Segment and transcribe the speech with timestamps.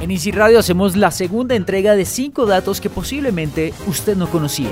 [0.00, 4.70] En Easy Radio hacemos la segunda entrega de 5 datos que posiblemente usted no conocía.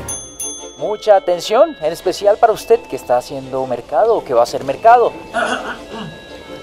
[0.78, 4.64] Mucha atención, en especial para usted que está haciendo mercado o que va a hacer
[4.64, 5.12] mercado.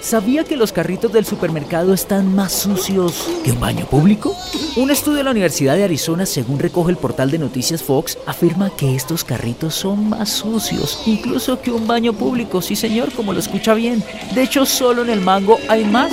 [0.01, 4.35] ¿Sabía que los carritos del supermercado están más sucios que un baño público?
[4.75, 8.69] Un estudio de la Universidad de Arizona, según recoge el portal de noticias Fox, afirma
[8.69, 12.61] que estos carritos son más sucios, incluso que un baño público.
[12.61, 14.03] Sí, señor, como lo escucha bien.
[14.35, 16.11] De hecho, solo en el mango hay más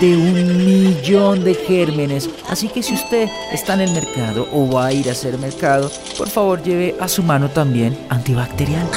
[0.00, 2.28] de un millón de gérmenes.
[2.48, 5.90] Así que si usted está en el mercado o va a ir a hacer mercado,
[6.16, 8.88] por favor lleve a su mano también antibacterial.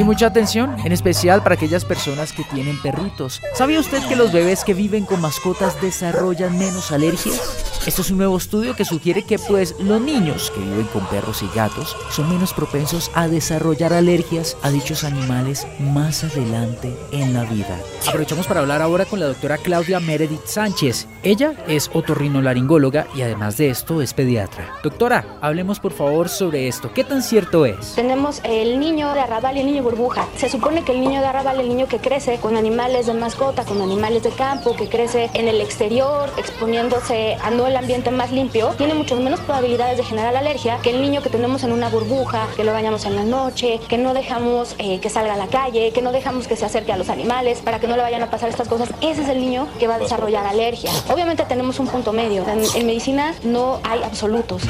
[0.00, 3.42] Y mucha atención, en especial para aquellas personas que tienen perritos.
[3.54, 7.82] ¿Sabía usted que los bebés que viven con mascotas desarrollan menos alergias?
[7.86, 11.42] Esto es un nuevo estudio que sugiere que pues los niños que viven con perros
[11.42, 17.44] y gatos son menos propensos a desarrollar alergias a dichos animales más adelante en la
[17.44, 17.78] vida.
[18.08, 21.08] Aprovechamos para hablar ahora con la doctora Claudia Meredith Sánchez.
[21.22, 24.72] Ella es otorrinolaringóloga y además de esto es pediatra.
[24.82, 26.94] Doctora, hablemos por favor sobre esto.
[26.94, 27.94] ¿Qué tan cierto es?
[27.94, 30.26] Tenemos el niño de arrabal y el niño burbuja.
[30.36, 33.12] Se supone que el niño de arrabal es el niño que crece con animales de
[33.12, 38.10] mascota, con animales de campo, que crece en el exterior, exponiéndose a no el ambiente
[38.10, 41.72] más limpio, tiene mucho menos probabilidades de generar alergia que el niño que tenemos en
[41.72, 45.36] una burbuja, que lo bañamos en la noche, que no dejamos eh, que salga a
[45.36, 48.02] la calle, que no dejamos que se acerque a los animales para que no le
[48.02, 48.88] vayan a pasar estas cosas.
[49.02, 50.90] Ese es el niño que va a desarrollar alergia.
[51.10, 52.46] Obviamente tenemos un punto medio.
[52.48, 54.62] En, en medicina no hay absolutos.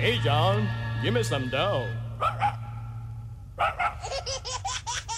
[0.00, 0.68] Hey, John,
[1.02, 1.84] give me some dough.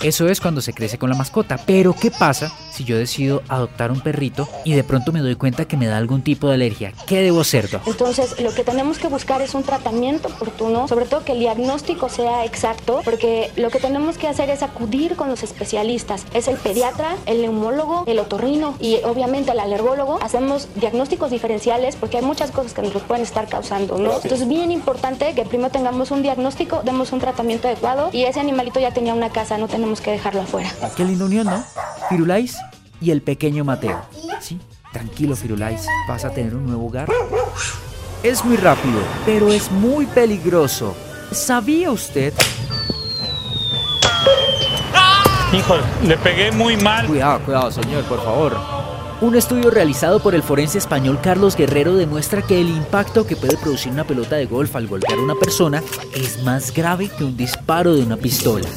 [0.00, 1.59] Eso es cuando se crece con la mascota.
[1.59, 5.66] Pero ¿qué pasa si yo decido adoptar un perrito y de pronto me doy cuenta
[5.66, 6.93] que me da algún tipo de alergia?
[7.06, 7.69] ¿Qué debo hacer?
[7.69, 7.83] doc?
[7.87, 12.09] Entonces, lo que tenemos que buscar es un tratamiento oportuno, sobre todo que el diagnóstico
[12.09, 16.25] sea exacto, porque lo que tenemos que hacer es acudir con los especialistas.
[16.34, 20.21] Es el pediatra, el neumólogo, el otorrino y obviamente el alergólogo.
[20.22, 24.12] Hacemos diagnósticos diferenciales porque hay muchas cosas que nos lo pueden estar causando, ¿no?
[24.12, 28.39] Entonces, es bien importante que primero tengamos un diagnóstico, demos un tratamiento adecuado y ese
[28.39, 30.71] animalito ya tenía una casa, no tenemos que dejarlo afuera.
[30.97, 31.65] Qué linda unión, ¿no?
[32.08, 32.56] Firulais
[33.00, 34.00] y el pequeño Mateo.
[34.41, 34.58] Sí,
[34.92, 37.08] tranquilo Firulais, vas a tener un nuevo hogar.
[38.22, 40.97] Es muy rápido, pero es muy peligroso.
[41.30, 42.32] ¿Sabía usted?
[45.52, 47.06] Híjole, le pegué muy mal.
[47.06, 48.56] Cuidado, cuidado, señor, por favor.
[49.20, 53.56] Un estudio realizado por el forense español Carlos Guerrero demuestra que el impacto que puede
[53.56, 55.82] producir una pelota de golf al golpear a una persona
[56.14, 58.68] es más grave que un disparo de una pistola.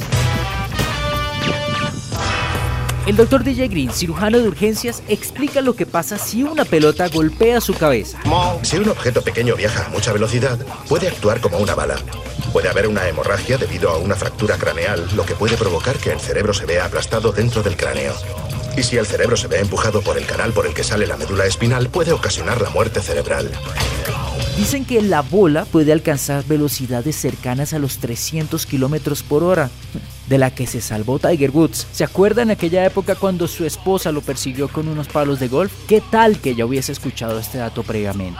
[3.07, 7.59] El doctor DJ Green, cirujano de urgencias, explica lo que pasa si una pelota golpea
[7.59, 8.19] su cabeza.
[8.61, 11.95] Si un objeto pequeño viaja a mucha velocidad, puede actuar como una bala.
[12.53, 16.19] Puede haber una hemorragia debido a una fractura craneal, lo que puede provocar que el
[16.19, 18.13] cerebro se vea aplastado dentro del cráneo.
[18.77, 21.17] Y si el cerebro se ve empujado por el canal por el que sale la
[21.17, 23.49] médula espinal, puede ocasionar la muerte cerebral.
[24.57, 29.71] Dicen que la bola puede alcanzar velocidades cercanas a los 300 kilómetros por hora,
[30.31, 31.87] de la que se salvó Tiger Woods.
[31.91, 35.73] ¿Se acuerdan en aquella época cuando su esposa lo persiguió con unos palos de golf?
[35.89, 38.39] ¿Qué tal que ya hubiese escuchado este dato previamente?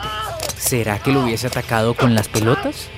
[0.56, 2.88] ¿Será que lo hubiese atacado con las pelotas?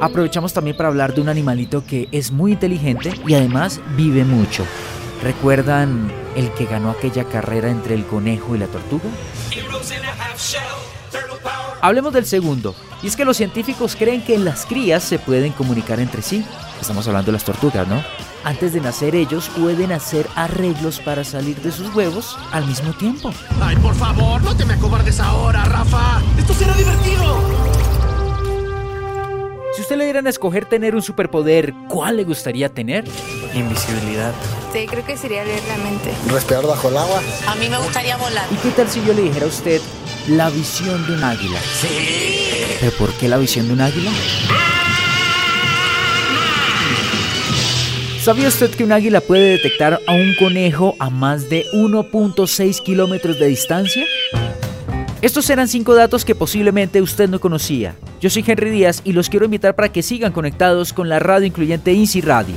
[0.00, 4.64] Aprovechamos también para hablar de un animalito que es muy inteligente y además vive mucho.
[5.22, 9.10] ¿Recuerdan el que ganó aquella carrera entre el conejo y la tortuga?
[11.80, 16.00] Hablemos del segundo, y es que los científicos creen que las crías se pueden comunicar
[16.00, 16.44] entre sí.
[16.80, 18.02] Estamos hablando de las tortugas, ¿no?
[18.44, 23.32] Antes de nacer ellos pueden hacer arreglos para salir de sus huevos al mismo tiempo.
[23.60, 26.22] Ay, por favor, no te me acobardes ahora, Rafa.
[26.38, 27.40] Esto será divertido.
[29.74, 33.04] Si usted le dieran a escoger tener un superpoder, ¿cuál le gustaría tener?
[33.56, 34.34] Invisibilidad.
[34.72, 36.12] Sí, creo que sería leer la mente.
[36.28, 37.22] Respirar bajo el agua.
[37.46, 38.46] A mí me gustaría volar.
[38.50, 39.80] ¿Y qué tal si yo le dijera a usted
[40.28, 41.58] la visión de un águila?
[41.80, 41.88] Sí.
[42.80, 44.10] ¿Pero por qué la visión de un águila?
[48.22, 53.38] ¿Sabía usted que un águila puede detectar a un conejo a más de 1.6 kilómetros
[53.38, 54.04] de distancia?
[55.22, 57.96] Estos eran cinco datos que posiblemente usted no conocía.
[58.20, 61.46] Yo soy Henry Díaz y los quiero invitar para que sigan conectados con la radio
[61.46, 62.56] incluyente INSI Radio.